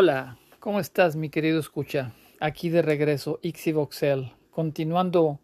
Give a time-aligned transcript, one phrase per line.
[0.00, 2.12] Hola, ¿cómo estás mi querido escucha?
[2.38, 5.40] Aquí de regreso, Ixivoxel, continuando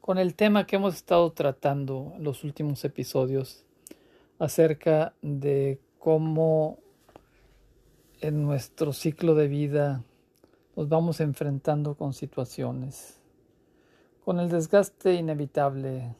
[0.00, 3.66] con el tema que hemos estado tratando en los últimos episodios
[4.38, 6.78] acerca de cómo
[8.22, 10.02] en nuestro ciclo de vida
[10.74, 13.20] nos vamos enfrentando con situaciones,
[14.24, 16.16] con el desgaste inevitable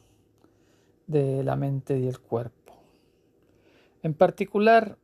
[1.07, 2.75] de la mente y el cuerpo.
[4.03, 4.99] En particular,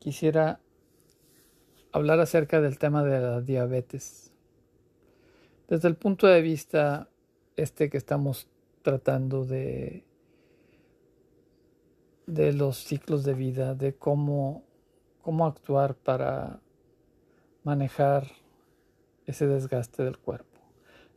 [0.00, 0.58] quisiera
[1.94, 4.32] hablar acerca del tema de la diabetes.
[5.68, 7.08] Desde el punto de vista
[7.56, 8.48] este que estamos
[8.82, 10.04] tratando de
[12.26, 14.64] de los ciclos de vida, de cómo,
[15.22, 16.58] cómo actuar para
[17.62, 18.26] manejar
[19.26, 20.58] ese desgaste del cuerpo.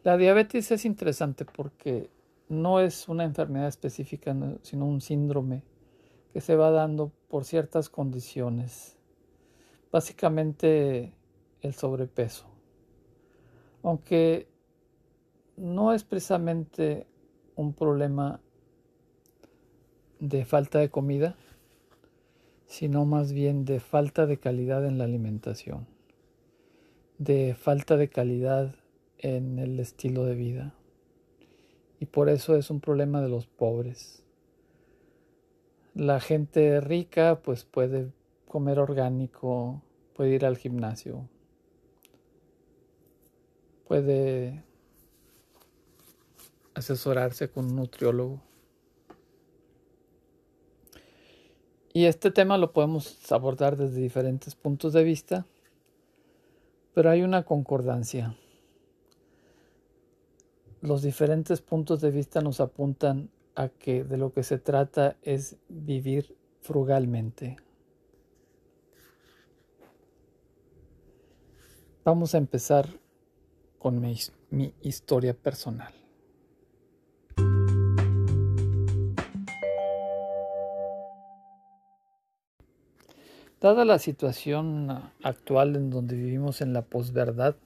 [0.04, 2.12] La diabetes es interesante porque
[2.50, 5.64] no es una enfermedad específica, sino un síndrome
[6.34, 8.97] que se va dando por ciertas condiciones
[9.98, 11.12] básicamente
[11.62, 12.46] el sobrepeso.
[13.82, 14.48] Aunque
[15.56, 17.08] no es precisamente
[17.56, 18.40] un problema
[20.20, 21.36] de falta de comida,
[22.68, 25.88] sino más bien de falta de calidad en la alimentación,
[27.18, 28.76] de falta de calidad
[29.18, 30.76] en el estilo de vida.
[32.00, 34.24] Y por eso es un problema de los pobres.
[35.96, 38.12] La gente rica pues puede
[38.48, 39.82] comer orgánico,
[40.18, 41.30] puede ir al gimnasio,
[43.88, 44.64] puede
[46.74, 48.42] asesorarse con un nutriólogo.
[51.94, 55.46] Y este tema lo podemos abordar desde diferentes puntos de vista,
[56.96, 58.36] pero hay una concordancia.
[60.82, 65.58] Los diferentes puntos de vista nos apuntan a que de lo que se trata es
[65.70, 67.58] vivir frugalmente.
[72.08, 72.88] Vamos a empezar
[73.80, 75.94] con mi, historia personal.
[83.60, 84.90] Dada la situación
[85.22, 87.58] actual en donde vivimos en la posverdad,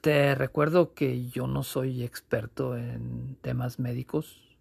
[0.00, 4.56] te recuerdo que yo no soy experto en temas médicos,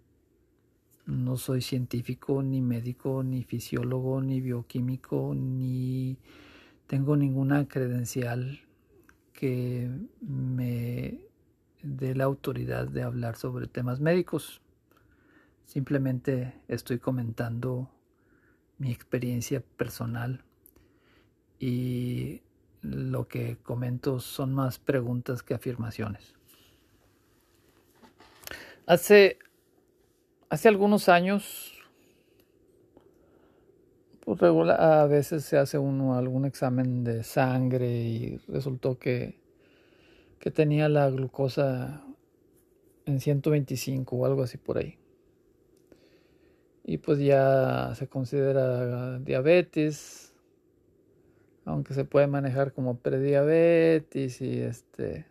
[1.06, 6.18] no soy científico, ni médico, ni fisiólogo, ni bioquímico, ni
[6.88, 8.62] tengo ninguna credencial
[9.34, 9.90] que
[10.22, 11.20] me
[11.82, 14.62] dé la autoridad de hablar sobre temas médicos.
[15.66, 17.90] Simplemente estoy comentando
[18.78, 20.44] mi experiencia personal
[21.60, 22.42] y
[22.82, 26.36] lo que comento son más preguntas que afirmaciones.
[28.86, 29.40] Hace,
[30.50, 31.73] hace algunos años
[34.26, 39.40] pues regular, a veces se hace uno algún examen de sangre y resultó que,
[40.40, 42.04] que tenía la glucosa
[43.06, 44.98] en 125 o algo así por ahí.
[46.86, 50.34] Y pues ya se considera diabetes,
[51.66, 55.26] aunque se puede manejar como prediabetes y este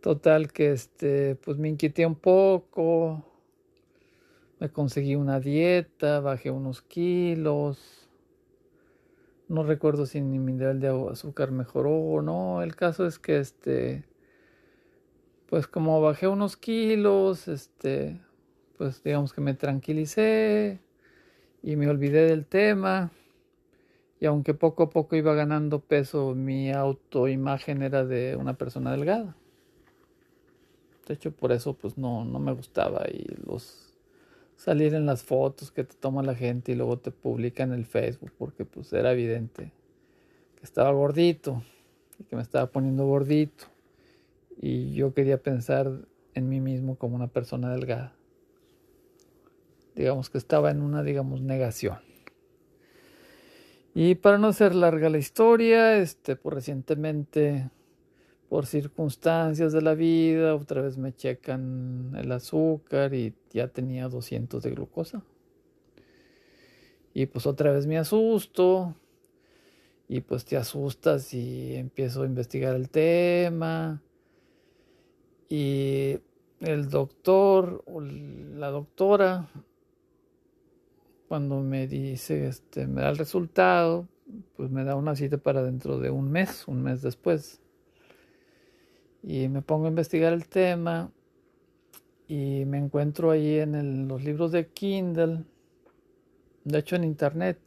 [0.00, 3.29] total que este pues me inquieté un poco
[4.60, 8.08] me conseguí una dieta, bajé unos kilos.
[9.48, 12.62] No recuerdo si mi nivel de azúcar mejoró o no.
[12.62, 14.04] El caso es que este
[15.48, 18.20] pues como bajé unos kilos, este
[18.76, 20.78] pues digamos que me tranquilicé
[21.62, 23.10] y me olvidé del tema.
[24.20, 29.34] Y aunque poco a poco iba ganando peso, mi autoimagen era de una persona delgada.
[31.08, 33.89] De hecho, por eso pues no, no me gustaba y los
[34.60, 37.86] salir en las fotos que te toma la gente y luego te publica en el
[37.86, 39.72] Facebook porque pues era evidente
[40.56, 41.62] que estaba gordito
[42.18, 43.64] y que me estaba poniendo gordito
[44.60, 45.90] y yo quería pensar
[46.34, 48.12] en mí mismo como una persona delgada.
[49.94, 51.98] Digamos que estaba en una, digamos, negación.
[53.94, 57.70] Y para no ser larga la historia, este, pues recientemente
[58.50, 64.60] por circunstancias de la vida, otra vez me checan el azúcar y ya tenía 200
[64.60, 65.22] de glucosa.
[67.14, 68.96] Y pues otra vez me asusto
[70.08, 74.02] y pues te asustas y empiezo a investigar el tema.
[75.48, 76.18] Y
[76.58, 79.48] el doctor o la doctora,
[81.28, 84.08] cuando me dice, este, me da el resultado,
[84.56, 87.60] pues me da una cita para dentro de un mes, un mes después
[89.22, 91.12] y me pongo a investigar el tema
[92.28, 95.44] y me encuentro ahí en los libros de Kindle,
[96.64, 97.58] de hecho en internet,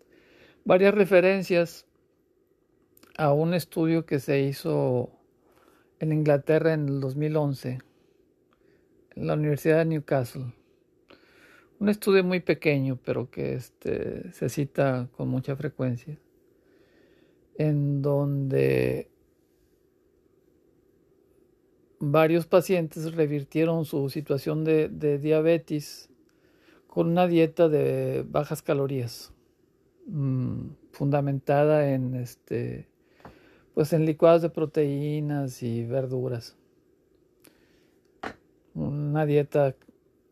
[0.66, 1.86] varias referencias
[3.18, 5.12] a un estudio que se hizo
[6.00, 7.80] en Inglaterra en el 2011,
[9.16, 10.54] en la Universidad de Newcastle.
[11.80, 16.18] Un estudio muy pequeño, pero que este, se cita con mucha frecuencia,
[17.58, 19.13] en donde
[22.12, 26.10] varios pacientes revirtieron su situación de, diabetes
[26.88, 29.32] con una dieta de bajas calorías,
[30.08, 32.88] mm, fundamentada en este,
[33.74, 36.58] pues en licuados de proteínas y verduras.
[38.76, 39.74] Una dieta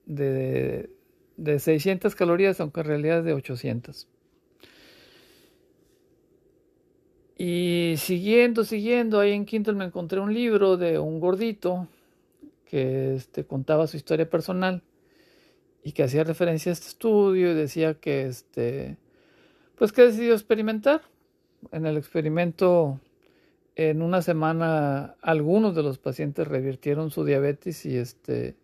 [0.06, 0.90] de,
[1.38, 4.08] de 600 calorías, aunque en realidad es de 800.
[7.44, 11.88] Y siguiendo, siguiendo, ahí en Kindle me encontré un libro de un gordito
[12.66, 14.84] que este, contaba su historia personal
[15.84, 19.00] y que hacía referencia a este estudio y decía que este
[19.74, 21.02] pues que decidió experimentar.
[21.72, 23.00] En el experimento
[23.76, 28.56] en una semana algunos de los pacientes revirtieron su diabetes y este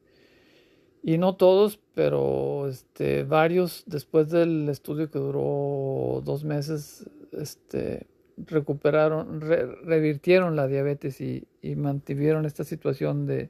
[1.02, 8.06] y no todos, pero este varios después del estudio que duró dos meses, este
[8.38, 13.50] recuperaron, revirtieron la diabetes y, mantuvieron esta situación de,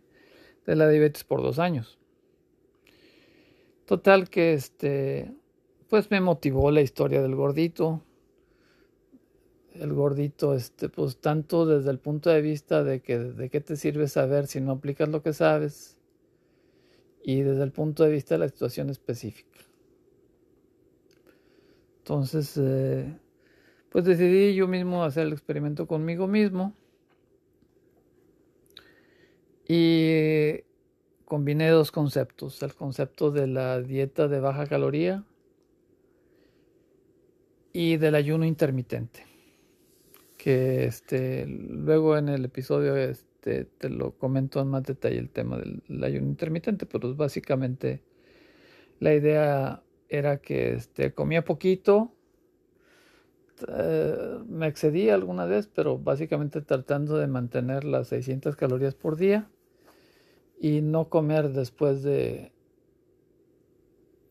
[0.66, 1.98] la diabetes por dos años.
[3.86, 5.34] Total que este,
[5.89, 8.01] pues me motivó la historia del gordito.
[9.74, 13.75] El gordito, este, pues tanto desde el punto de vista de que de qué te
[13.75, 15.98] sirve saber si no aplicas lo que sabes
[17.24, 19.60] y desde el punto de vista de la situación específica.
[22.00, 23.19] Entonces, eh,
[23.97, 26.75] pues decidí yo mismo hacer el experimento conmigo mismo.
[29.67, 30.59] Y
[31.25, 35.25] combiné dos conceptos, el concepto de la dieta de baja caloría
[37.73, 39.25] y del ayuno intermitente,
[40.38, 45.57] que este, luego en el episodio este, te lo comento en más detalle el tema
[45.57, 48.03] del, ayuno intermitente, pero básicamente
[48.99, 52.13] la idea era que este, comía poquito,
[53.68, 59.50] eh, me excedí alguna vez, pero básicamente tratando de mantener las 600 calorías por día
[60.59, 62.51] y no comer después de,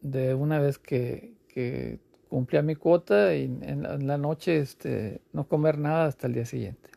[0.01, 5.79] de una vez que, que cumplía mi cuota y en la, noche este, no comer
[5.79, 6.91] nada hasta el día siguiente.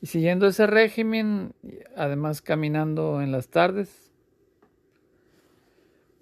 [0.00, 1.54] Y siguiendo ese régimen,
[1.96, 4.10] además caminando en las tardes,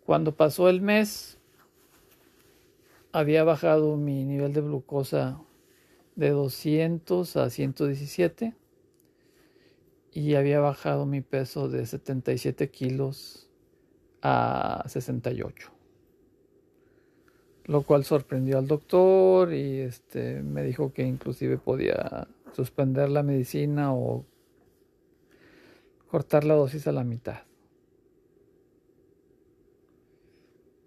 [0.04, 1.38] cuando pasó el mes,
[3.12, 5.40] había bajado mi nivel de glucosa
[6.16, 8.54] de 200 a 117
[10.12, 13.48] y había bajado mi peso de 77 kilos
[14.22, 15.72] a 68
[17.64, 23.94] lo cual sorprendió al doctor y este me dijo que inclusive podía suspender la medicina
[23.94, 24.24] o
[26.08, 27.49] cortar la dosis a la mitad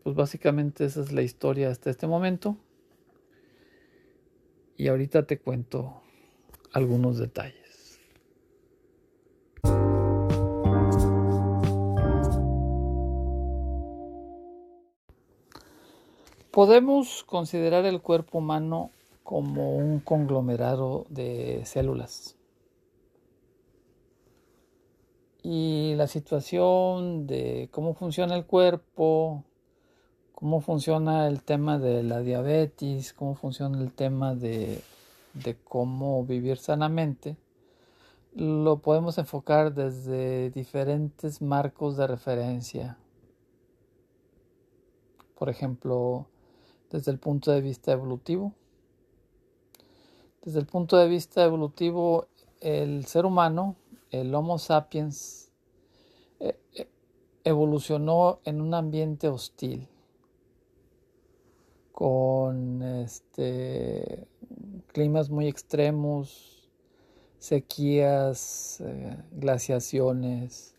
[0.03, 2.57] pues básicamente esa es la historia hasta este momento.
[4.75, 6.01] Y ahorita te cuento
[6.73, 7.99] algunos detalles.
[16.51, 18.91] Podemos considerar el cuerpo humano
[19.23, 22.35] como un conglomerado de células.
[25.41, 29.43] Y la situación de cómo funciona el cuerpo,
[30.43, 34.83] cómo funciona el tema de la diabetes, cómo funciona el tema de,
[35.63, 37.37] cómo vivir sanamente,
[38.35, 42.97] lo podemos enfocar desde diferentes marcos de referencia.
[45.39, 46.27] Por ejemplo,
[46.91, 48.51] desde el punto de vista evolutivo.
[50.43, 52.27] Desde el punto de vista evolutivo,
[52.59, 53.77] el ser humano,
[54.11, 55.49] el Homo sapiens,
[56.41, 56.89] e, e,
[57.45, 59.87] evolucionó en un ambiente hostil
[61.93, 64.27] con este,
[64.87, 66.69] climas muy extremos,
[67.37, 70.75] sequías, eh, glaciaciones,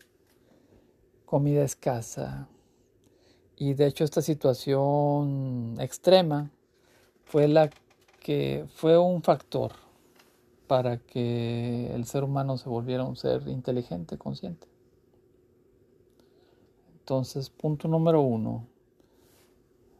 [1.25, 2.49] comida escasa.
[3.55, 6.51] Y de hecho esta situación extrema
[7.23, 7.69] fue la
[8.19, 9.71] que fue un factor
[10.67, 14.67] para que el ser humano se volviera un ser inteligente, consciente.
[16.99, 18.67] Entonces, punto número uno,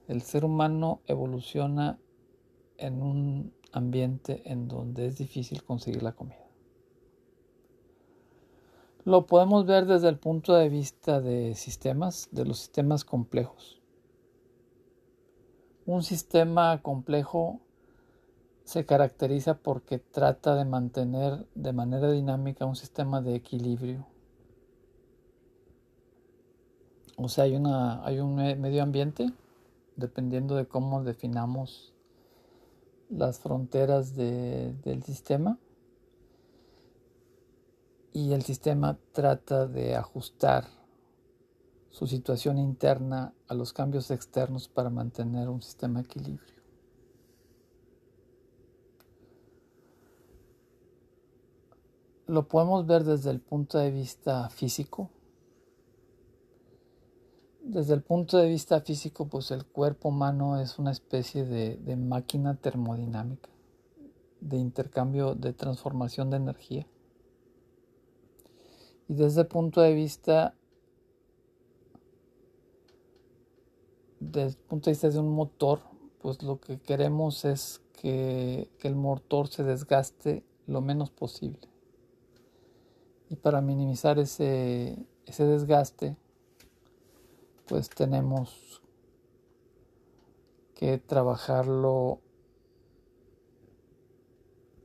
[0.07, 1.99] el ser humano evoluciona
[2.77, 6.45] en un ambiente en donde es difícil conseguir la comida.
[9.03, 13.81] Lo podemos ver desde el punto de vista de sistemas, de los sistemas complejos.
[15.85, 17.59] Un sistema complejo
[18.63, 24.07] se caracteriza porque trata de mantener de manera dinámica un sistema de equilibrio.
[27.17, 29.31] O sea, hay, una, hay un medio ambiente,
[29.95, 31.93] dependiendo de cómo definamos
[33.09, 35.59] las fronteras del sistema.
[38.13, 40.65] Y el sistema trata de ajustar
[41.89, 46.55] su situación interna a los cambios externos para mantener un sistema equilibrio.
[52.27, 55.09] Lo podemos ver desde el punto de vista físico.
[57.67, 62.53] Desde el punto de vista físico, pues el cuerpo humano es una especie de, máquina
[62.53, 63.49] termodinámica,
[64.39, 66.85] de intercambio, de transformación de energía.
[69.09, 70.53] Y desde el punto de vista
[74.19, 75.79] desde el punto de vista de un motor,
[76.21, 81.67] pues lo que queremos es que, el motor se desgaste lo menos posible.
[83.31, 86.15] Y para minimizar ese desgaste,
[87.67, 88.81] pues tenemos
[90.75, 92.19] que trabajarlo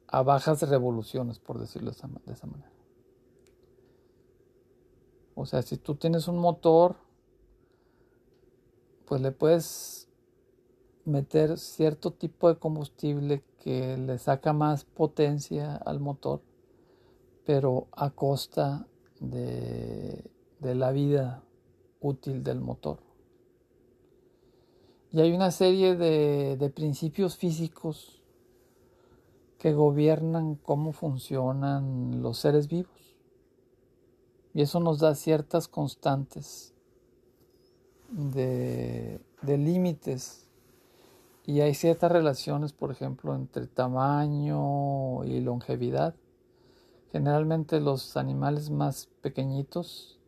[0.06, 2.70] a bajas revoluciones, por decirlo de esa manera.
[5.34, 6.96] O sea, si tú tienes un motor,
[9.06, 10.08] pues le puedes
[11.04, 16.42] meter cierto tipo de combustible que le saca más potencia al motor,
[17.44, 18.86] pero a costa
[19.18, 21.42] de, la vida
[22.00, 22.98] útil del motor.
[25.12, 28.22] Y hay una serie de, de principios físicos
[29.58, 33.16] que gobiernan cómo funcionan los seres vivos.
[34.54, 36.74] Y eso nos da ciertas constantes
[38.10, 40.48] de, límites
[41.46, 46.14] y hay ciertas relaciones, por ejemplo, entre tamaño y longevidad.
[47.12, 50.19] Generalmente los animales más pequeñitos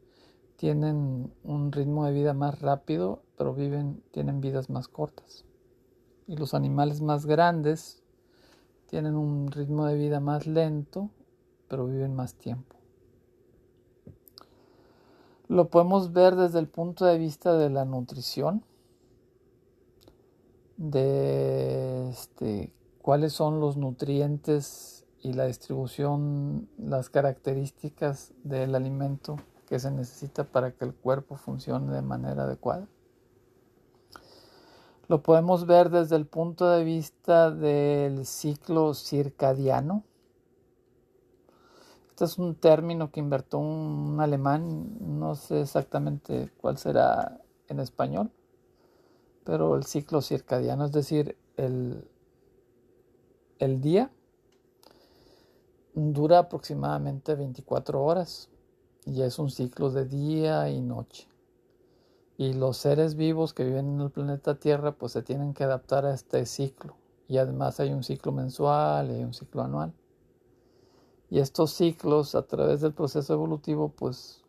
[0.63, 5.45] tienen un ritmo de vida más rápido, pero viven, tienen vidas más cortas.
[6.29, 8.01] Y los animales más grandes
[8.87, 11.11] tienen un ritmo de vida más lento,
[11.67, 12.77] pero viven más tiempo.
[15.49, 18.63] Lo podemos ver desde el punto de vista de la nutrición,
[20.77, 29.39] de este, cuáles son los nutrientes y la distribución, las características del alimento
[29.73, 32.87] que se necesita para que el cuerpo funcione de manera adecuada.
[35.09, 40.05] Lo podemos ver desde el punto de vista del ciclo circadiano,
[42.11, 48.31] este es un término que invertó un alemán, no sé exactamente cuál será en español,
[49.43, 52.07] pero el ciclo circadiano, es decir, el,
[53.59, 54.11] el día
[55.95, 58.52] dura aproximadamente 24 horas
[59.07, 61.29] y es un ciclo de día y noche.
[62.37, 66.07] Y los seres vivos que viven en el planeta Tierra pues se tienen que adaptar
[66.07, 66.95] a este ciclo.
[67.29, 69.93] Y además hay un ciclo mensual y un ciclo anual.
[71.31, 74.43] Y estos ciclos a través del proceso evolutivo pues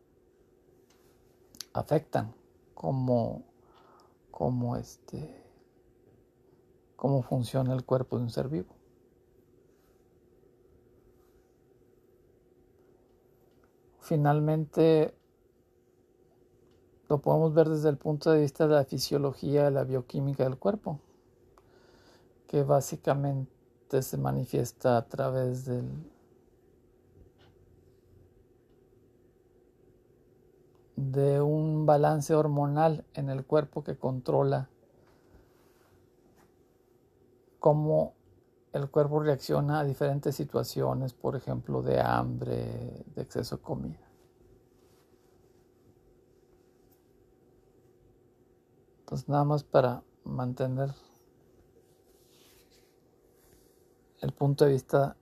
[1.73, 2.33] afectan
[2.73, 3.43] cómo,
[4.31, 5.43] cómo, este,
[6.95, 8.75] cómo funciona el cuerpo de un ser vivo.
[14.03, 15.13] Finalmente,
[17.07, 20.57] lo podemos ver desde el punto de vista de la fisiología, de la bioquímica del
[20.57, 20.99] cuerpo,
[22.47, 25.89] que básicamente se manifiesta a través del
[30.97, 34.67] de un balance hormonal en el cuerpo que controla
[37.59, 38.15] cómo
[38.73, 44.09] el cuerpo reacciona a diferentes situaciones, por ejemplo, de hambre, de exceso de comida.
[49.01, 50.89] Entonces, nada más para mantener
[54.21, 55.15] el punto de vista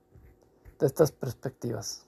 [0.78, 2.06] de estas perspectivas.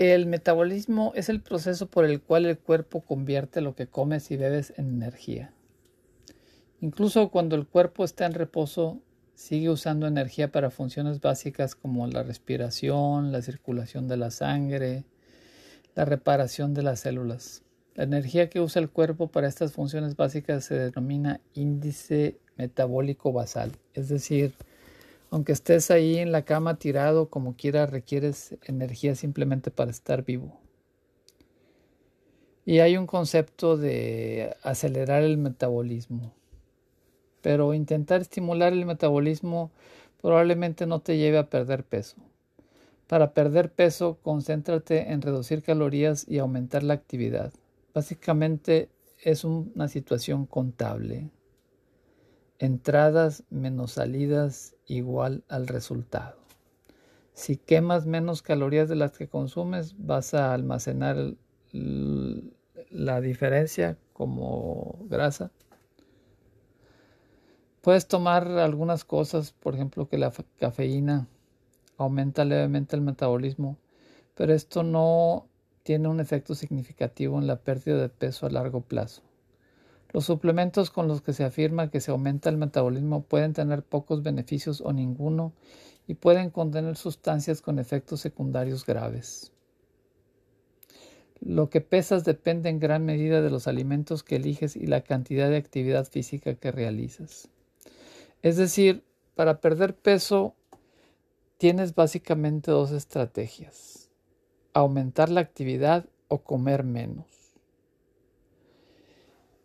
[0.00, 4.38] El metabolismo es el proceso por el cual el cuerpo convierte lo que comes y
[4.38, 5.52] bebes en energía.
[6.80, 9.02] Incluso cuando el cuerpo está en reposo,
[9.34, 15.04] sigue usando energía para funciones básicas como la respiración, la circulación de la sangre,
[15.94, 17.62] la reparación de las células.
[17.94, 23.72] La energía que usa el cuerpo para estas funciones básicas se denomina índice metabólico basal,
[23.92, 24.54] es decir,
[25.30, 30.60] Aunque estés ahí en la cama tirado como quiera, requieres energía simplemente para estar vivo.
[32.64, 36.34] Y hay un concepto de acelerar el metabolismo.
[37.42, 39.70] Pero intentar estimular el metabolismo
[40.20, 42.16] probablemente no te lleve a perder peso.
[43.06, 47.52] Para perder peso, concéntrate en reducir calorías y aumentar la actividad.
[47.94, 48.88] Básicamente
[49.22, 51.30] es una situación contable.
[52.58, 56.36] Entradas menos salidas igual al resultado.
[57.32, 61.34] Si quemas menos calorías de las que consumes, vas a almacenar
[61.72, 65.50] la diferencia como grasa.
[67.80, 71.28] Puedes tomar algunas cosas, por ejemplo, que la cafeína
[71.96, 73.78] aumenta levemente el metabolismo,
[74.34, 75.46] pero esto no
[75.82, 79.22] tiene un efecto significativo en la pérdida de peso a largo plazo.
[80.12, 84.22] Los suplementos con los que se afirma que se aumenta el metabolismo pueden tener pocos
[84.22, 85.52] beneficios o ninguno
[86.06, 89.52] y pueden contener sustancias con efectos secundarios graves.
[91.40, 95.48] Lo que pesas depende en gran medida de los alimentos que eliges y la cantidad
[95.48, 97.48] de actividad física que realizas.
[98.42, 99.04] Es decir,
[99.36, 100.54] para perder peso
[101.56, 104.10] tienes básicamente dos estrategias.
[104.74, 107.39] Aumentar la actividad o comer menos.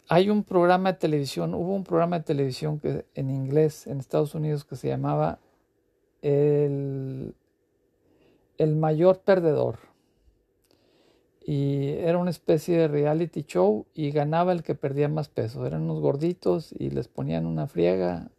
[0.08, 4.36] Hay un programa de televisión, hubo un programa de televisión que, en inglés en Estados
[4.36, 5.40] Unidos que se llamaba
[6.22, 7.34] El,
[8.58, 9.80] el Mayor Perdedor.
[11.48, 15.66] Y era una especie de reality show y ganaba el que perdía más peso.
[15.66, 18.32] Eran unos gorditos y les ponían una friega.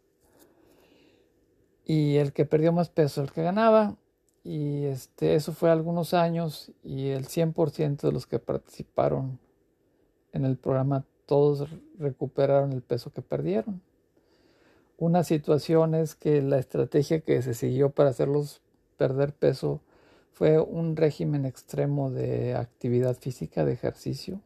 [1.85, 3.95] Y el que perdió más peso, el que ganaba.
[4.43, 9.39] Y este, eso fue algunos años y el 100% de los que participaron
[10.31, 11.69] en el programa todos
[11.99, 13.81] recuperaron el peso que perdieron.
[14.97, 18.61] Una situación es que la estrategia que se siguió para hacerlos
[18.97, 19.81] perder peso
[20.31, 24.41] fue un régimen extremo de actividad física, de ejercicio.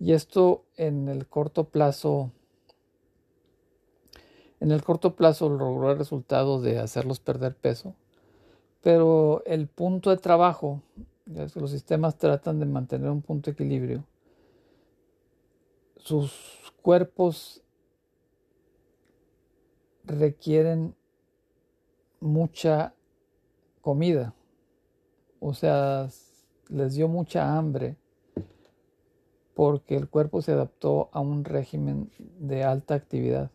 [0.00, 2.32] Y esto en el corto plazo,
[4.58, 7.94] en el corto plazo logró el resultado de hacerlos perder peso.
[8.82, 10.80] Pero el punto de trabajo,
[11.26, 14.04] los sistemas tratan de mantener un punto de equilibrio
[15.98, 17.62] sus cuerpos
[20.04, 20.94] requieren
[22.20, 22.94] mucha
[23.80, 24.34] comida,
[25.40, 26.08] o sea,
[26.68, 27.96] les dio mucha hambre
[29.54, 33.50] porque el cuerpo se adaptó a un régimen de alta actividad.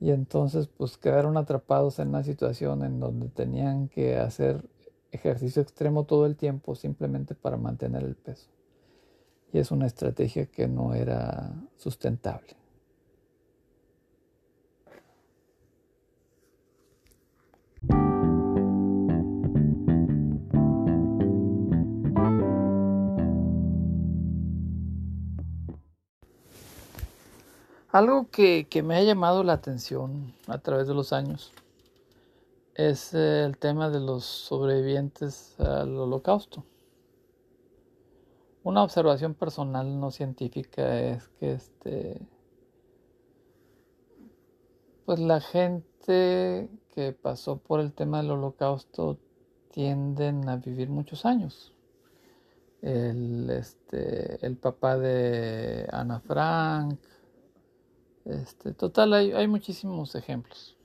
[0.00, 4.68] Y entonces pues quedaron atrapados en una situación en donde tenían que hacer
[5.10, 8.48] ejercicio extremo todo el tiempo simplemente para mantener el peso
[9.52, 12.56] y es una estrategia que no era sustentable.
[27.90, 31.52] Algo que, que, me ha llamado la atención a través de los años
[32.74, 36.64] es el tema de los sobrevivientes al holocausto.
[38.64, 42.20] Una observación personal no científica es que este
[45.08, 49.18] pues la gente que pasó por el tema del holocausto
[49.70, 51.72] tienden a vivir muchos años.
[52.82, 56.98] El, este, el papá de Ana Frank,
[58.26, 60.77] este, total, hay, hay muchísimos ejemplos.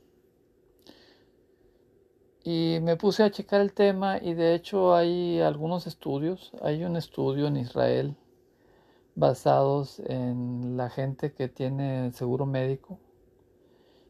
[2.44, 6.52] Y me puse a checar el tema y de hecho hay algunos estudios.
[6.62, 8.16] Hay un estudio en Israel
[9.16, 13.00] basados en la gente que tiene seguro médico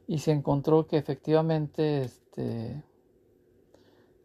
[0.07, 2.83] y se encontró que efectivamente este,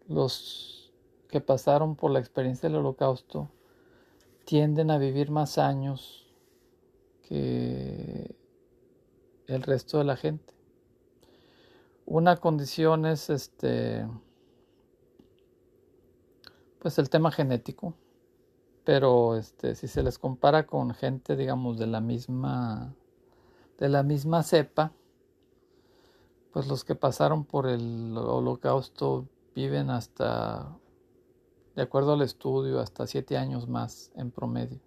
[0.08, 0.92] los
[1.28, 3.50] que pasaron por la experiencia del holocausto
[4.44, 6.26] tienden a vivir más años
[7.22, 8.34] que
[9.46, 10.57] el resto de la gente.
[12.10, 14.08] Una condición es este
[16.78, 17.92] pues el tema genético,
[18.82, 22.94] pero este si se les compara con gente digamos de la misma
[23.78, 24.94] de la misma cepa,
[26.50, 30.78] pues los que pasaron por el holocausto viven hasta
[31.76, 34.80] de acuerdo al estudio hasta siete años más en promedio,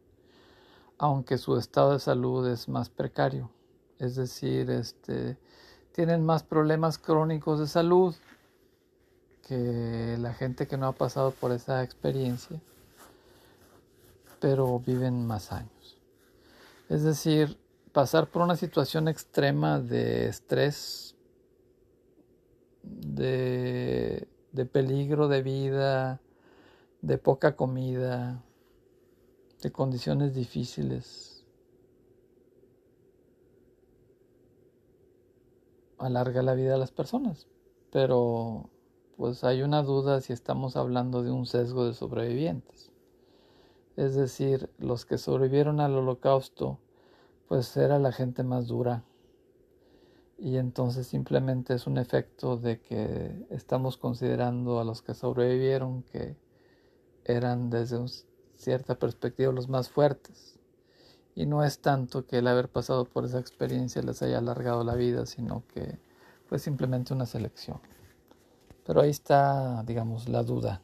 [0.97, 3.51] aunque su estado de salud es más precario,
[3.99, 5.38] es decir, este
[5.93, 8.15] tienen más problemas crónicos de salud
[9.47, 12.60] que la gente que no ha pasado por esa experiencia,
[14.39, 15.97] pero viven más años.
[16.89, 17.58] Es decir,
[17.91, 21.15] pasar por una situación extrema de estrés
[22.84, 26.21] de, de peligro de vida,
[27.01, 28.43] de poca comida,
[29.62, 31.31] de condiciones difíciles.
[36.02, 37.48] Alarga la vida a las personas,
[37.92, 38.70] pero
[39.18, 42.92] pues hay una duda si estamos hablando de un sesgo de sobrevivientes.
[43.96, 46.80] Es decir, los que sobrevivieron al holocausto,
[47.48, 49.04] pues era la gente más dura.
[50.40, 56.36] Y entonces simplemente es un efecto de que estamos considerando a los que sobrevivieron que
[57.26, 58.10] eran desde una
[58.56, 60.61] cierta perspectiva los más fuertes.
[61.36, 64.96] Y no es tanto que el haber pasado por esa experiencia les haya alargado la
[64.96, 66.00] vida, sino que
[66.46, 67.80] fue simplemente una selección.
[68.86, 70.82] Pero ahí está, digamos, la duda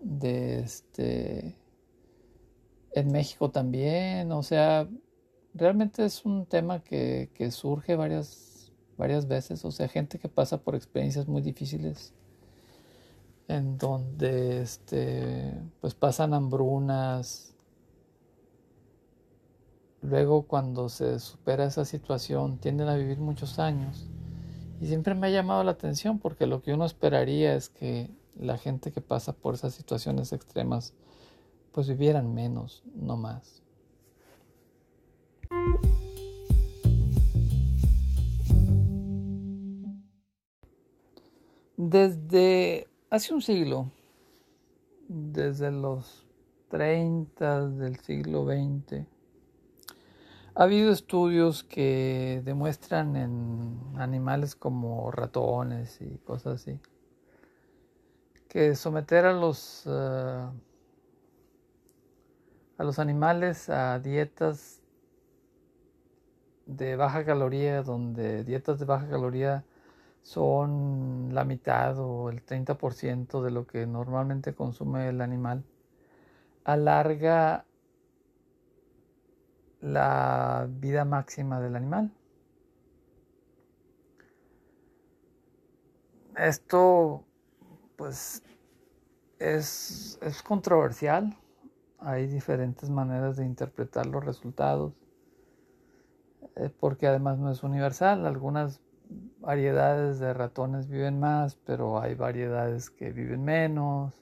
[0.00, 1.58] de este
[2.92, 4.88] en México también, o sea,
[5.52, 10.62] realmente es un tema que, que surge varias, varias veces, o sea, gente que pasa
[10.62, 12.14] por experiencias muy difíciles
[13.48, 17.54] en donde este, pues pasan hambrunas.
[20.08, 24.08] Luego cuando se supera esa situación tienden a vivir muchos años.
[24.80, 28.56] Y siempre me ha llamado la atención porque lo que uno esperaría es que la
[28.56, 30.94] gente que pasa por esas situaciones extremas
[31.72, 33.64] pues vivieran menos, no más.
[41.76, 43.90] Desde hace un siglo,
[45.08, 46.24] desde los
[46.68, 49.15] 30 del siglo XX,
[50.56, 56.80] ha habido estudios que demuestran en animales como ratones y cosas así,
[58.48, 60.46] que someter a los, eh,
[62.78, 64.80] a los animales a dietas
[66.64, 69.62] de baja caloría, donde dietas de baja caloría
[70.22, 75.64] son la mitad o el 30% de lo que normalmente consume el animal,
[76.64, 77.66] alarga
[79.80, 82.12] la vida máxima del animal.
[86.36, 87.24] Esto
[87.96, 88.42] pues
[89.38, 91.36] es, es controversial,
[91.98, 94.92] hay diferentes maneras de interpretar los resultados,
[96.56, 98.80] eh, porque además no es universal, algunas
[99.40, 104.14] variedades de ratones viven más, pero hay variedades que viven menos.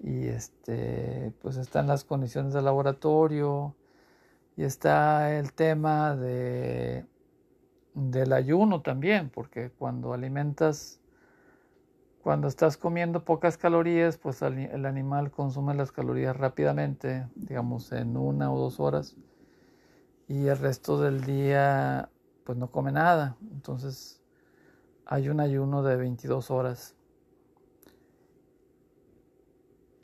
[0.00, 3.74] Y este, pues están las condiciones de laboratorio.
[4.56, 7.06] Y está el tema de,
[7.94, 11.00] del ayuno también, porque cuando alimentas,
[12.22, 18.52] cuando estás comiendo pocas calorías, pues el animal consume las calorías rápidamente, digamos en una
[18.52, 19.16] o dos horas.
[20.28, 22.10] Y el resto del día
[22.44, 23.36] pues no come nada.
[23.52, 24.22] Entonces
[25.06, 26.94] hay un ayuno de 22 horas.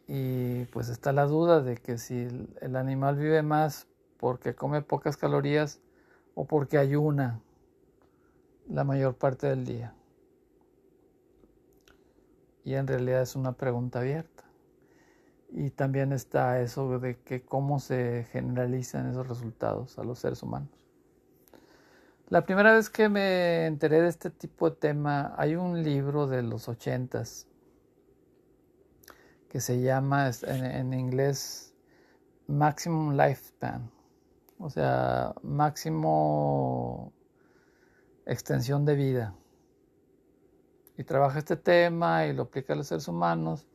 [0.07, 2.27] Y pues está la duda de que si
[2.63, 3.87] el animal vive más
[4.19, 5.81] porque come pocas calorías
[6.35, 7.41] o porque ayuna
[8.69, 9.95] la mayor parte del día.
[12.65, 14.45] Y en realidad es una pregunta abierta.
[15.51, 20.69] Y también está eso de que cómo se generalizan esos resultados a los seres humanos.
[22.29, 26.43] La primera vez que me enteré de este tipo de tema, hay un libro de
[26.43, 27.47] los ochentas
[29.49, 31.75] que se llama en, inglés
[32.47, 33.91] Maximum Lifespan,
[34.59, 37.13] o sea, máximo
[38.27, 39.35] extensión de vida.
[40.97, 43.67] Y trabaja este tema y lo aplica a los seres humanos.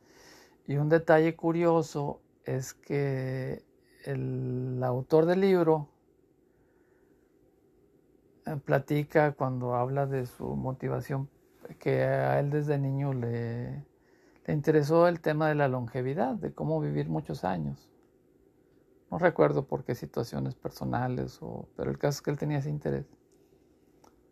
[0.66, 3.64] Y un detalle curioso es que
[4.04, 5.88] el autor del libro
[8.46, 11.30] eh, platica cuando habla de su motivación,
[11.78, 13.84] que a él desde niño le,
[14.46, 17.90] interesó el tema de la longevidad, de cómo vivir muchos años.
[19.10, 22.70] No recuerdo por qué situaciones personales, o, pero el caso es que él tenía ese
[22.70, 23.06] interés.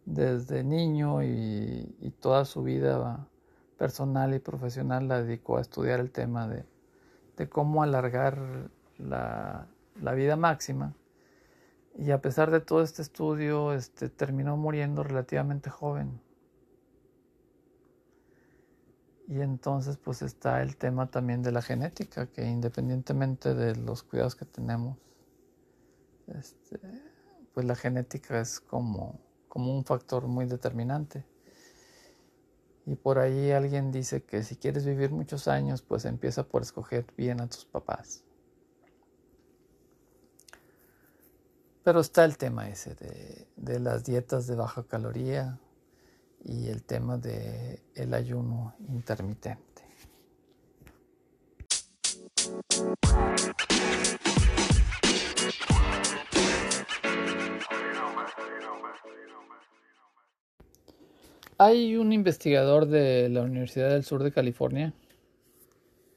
[0.05, 3.27] Desde niño y, toda su vida
[3.79, 6.65] personal y profesional la dedicó a estudiar el tema de,
[7.49, 9.67] cómo alargar la
[10.15, 10.95] vida máxima
[11.99, 16.21] y a pesar de todo este estudio, este, terminó muriendo relativamente joven.
[19.33, 24.37] Y entonces pues está el tema también de la genética, que independientemente de los cuidados
[24.37, 24.99] que tenemos,
[26.27, 26.79] este,
[27.55, 29.19] pues la genética es como,
[29.49, 31.25] como un factor muy determinante.
[32.85, 37.07] Y por ahí alguien dice que si quieres vivir muchos años, pues empieza por escoger
[37.17, 38.25] bien a tus papás.
[41.83, 42.95] Pero está el tema ese
[43.57, 45.59] de, las dietas de baja caloría
[46.45, 49.83] y el tema de el ayuno intermitente.
[61.59, 64.95] Hay un investigador de la Universidad del Sur de California,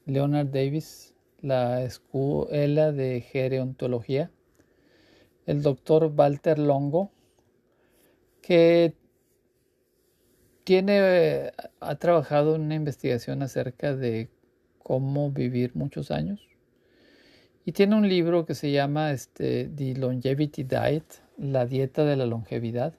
[0.04, 4.32] Leonard Davis, la Escuela de Gerontología,
[5.46, 7.12] el doctor Walter Longo,
[8.42, 8.94] que
[10.66, 14.30] tiene, ha trabajado en una investigación acerca de
[14.82, 16.40] cómo vivir muchos años.
[17.64, 21.04] Y tiene un libro que se llama este, The Longevity Diet,
[21.38, 22.94] la dieta de la longevidad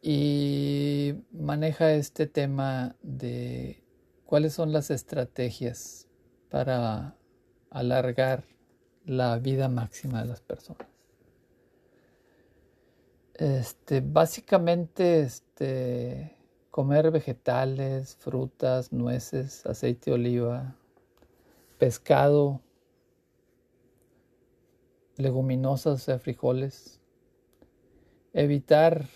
[0.00, 3.82] y maneja este tema de
[4.24, 6.06] cuáles son las estrategias
[6.50, 7.16] para
[7.68, 8.44] alargar
[9.04, 10.91] la vida máxima de las personas.
[13.42, 16.36] Este, básicamente, este,
[16.70, 20.76] comer vegetales, frutas, nueces, aceite de oliva,
[21.76, 22.60] pescado,
[25.16, 27.00] leguminosas, frijoles,
[28.32, 29.08] evitar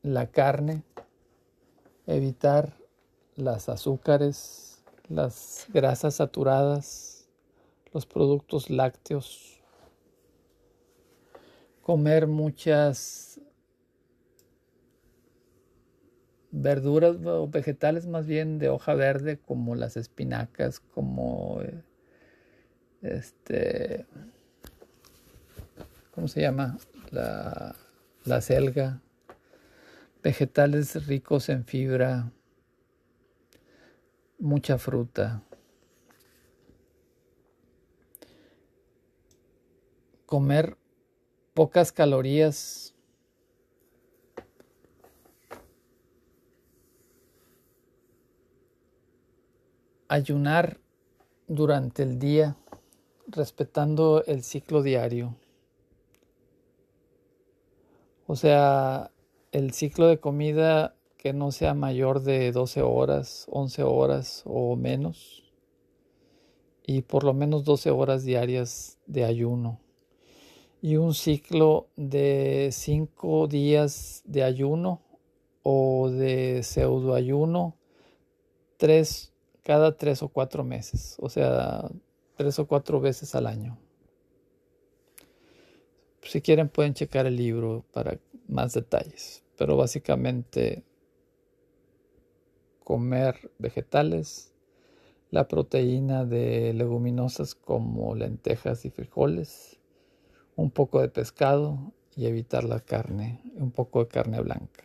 [0.00, 0.82] la carne,
[2.06, 2.72] evitar
[3.36, 7.28] las azúcares, las grasas saturadas,
[7.92, 9.59] los productos lácteos,
[11.90, 13.40] comer muchas
[16.52, 21.60] verduras o vegetales más bien de hoja verde como las espinacas, como
[23.02, 24.06] este,
[26.12, 26.78] ¿cómo se llama?
[27.10, 27.74] La,
[28.24, 29.02] la selga,
[30.22, 32.30] vegetales ricos en fibra,
[34.38, 35.42] mucha fruta.
[40.24, 40.76] Comer
[41.60, 42.94] pocas calorías.
[50.08, 50.80] Ayunar
[51.48, 52.56] durante el día,
[53.26, 55.36] respetando el ciclo diario.
[58.26, 59.10] O sea,
[59.52, 65.52] el ciclo de comida que no sea mayor de 12 horas, 11 horas o menos.
[66.86, 69.78] Y por lo menos 12 horas diarias de ayuno.
[70.82, 75.02] Y un ciclo de 5 días de ayuno
[75.62, 77.76] o de pseudo ayuno
[78.78, 81.16] tres, cada 3 o 4 meses.
[81.20, 81.90] O sea,
[82.36, 83.78] 3 o 4 veces al año.
[86.22, 90.84] Si quieren pueden checar el libro para más detalles, pero básicamente
[92.84, 94.54] comer vegetales,
[95.30, 99.79] la proteína de leguminosas como lentejas y frijoles,
[100.60, 101.78] un poco de pescado
[102.14, 104.84] y evitar la carne, un poco de carne blanca.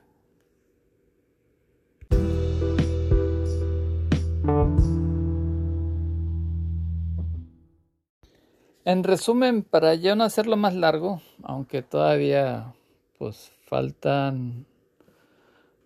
[8.85, 12.73] En resumen, para ya no hacerlo más largo, aunque todavía
[13.17, 14.65] pues faltan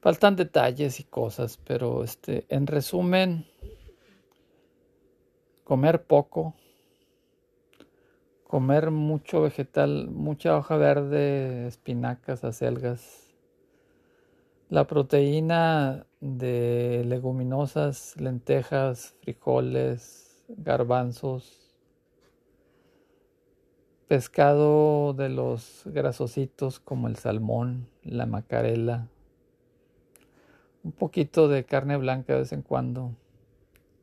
[0.01, 3.47] faltan detalles y cosas, pero este en resumen
[5.63, 6.53] comer poco,
[8.49, 13.35] comer mucho vegetal, mucha hoja verde, espinacas, acelgas,
[14.69, 21.75] la proteína de leguminosas, lentejas, frijoles, garbanzos,
[24.07, 29.09] pescado de los grasositos como el salmón, la macarela,
[30.83, 33.11] un poquito de carne blanca de vez en cuando,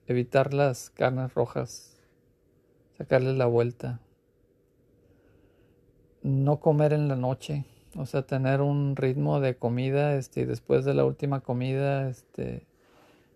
[0.07, 1.97] evitar las carnes rojas,
[2.97, 3.99] sacarles la vuelta,
[6.27, 7.65] no comer en la noche,
[7.97, 12.67] o sea, tener un ritmo de comida, este, y después de la última comida, este,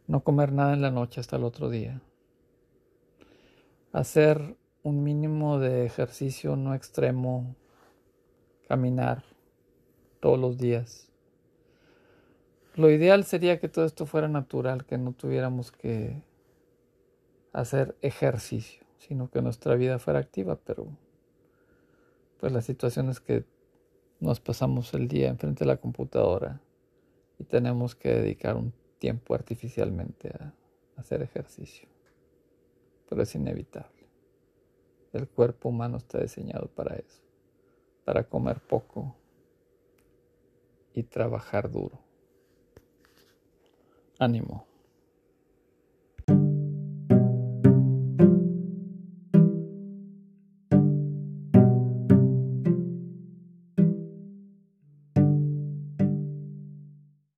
[0.08, 2.02] no comer nada en la noche hasta el otro día.
[3.92, 7.54] Hacer un mínimo de ejercicio no extremo,
[8.66, 9.22] caminar
[10.18, 11.12] todos los días.
[12.74, 16.24] Lo ideal sería que todo esto fuera natural, que no tuviéramos que
[17.52, 20.88] hacer ejercicio, sino que nuestra vida fuera activa, pero
[22.40, 23.44] pues la situación es que
[24.18, 26.60] nos pasamos el día enfrente de la computadora
[27.38, 30.54] y tenemos que dedicar un tiempo artificialmente a
[30.96, 31.88] hacer ejercicio,
[33.08, 34.08] pero es inevitable.
[35.12, 37.20] El cuerpo humano está diseñado para eso,
[38.04, 39.14] para comer poco
[40.94, 41.98] y trabajar duro.
[44.18, 44.69] Ánimo.